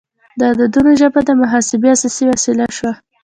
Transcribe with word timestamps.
د 0.37 0.41
عددونو 0.51 0.91
ژبه 1.01 1.19
د 1.25 1.29
محاسبې 1.41 1.87
اساسي 1.95 2.23
وسیله 2.31 2.65
شوه. 2.77 2.91